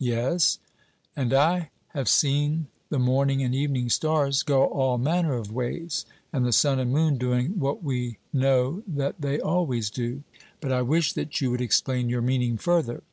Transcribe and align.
'Yes; 0.00 0.58
and 1.14 1.32
I 1.32 1.70
have 1.90 2.08
seen 2.08 2.66
the 2.88 2.98
morning 2.98 3.42
and 3.44 3.54
evening 3.54 3.88
stars 3.88 4.42
go 4.42 4.64
all 4.64 4.98
manner 4.98 5.34
of 5.34 5.52
ways, 5.52 6.04
and 6.32 6.44
the 6.44 6.50
sun 6.52 6.80
and 6.80 6.90
moon 6.92 7.16
doing 7.16 7.60
what 7.60 7.84
we 7.84 8.18
know 8.32 8.82
that 8.88 9.20
they 9.20 9.38
always 9.38 9.90
do. 9.90 10.24
But 10.60 10.72
I 10.72 10.82
wish 10.82 11.12
that 11.12 11.40
you 11.40 11.52
would 11.52 11.60
explain 11.60 12.08
your 12.08 12.22
meaning 12.22 12.56
further.' 12.58 13.04